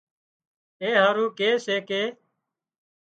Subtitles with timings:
[0.81, 2.03] اين هارو ڪي سي ڪي